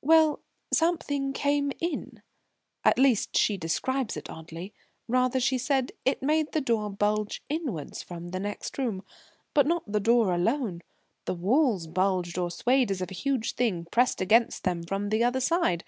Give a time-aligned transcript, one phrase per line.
[0.00, 0.40] "Well
[0.72, 2.22] something came in.
[2.86, 4.72] At least, she describes it oddly,
[5.08, 9.04] rather; she said it made the door bulge inwards from the next room,
[9.52, 10.80] but not the door alone;
[11.26, 15.22] the walls bulged or swayed as if a huge thing pressed against them from the
[15.22, 15.84] other side.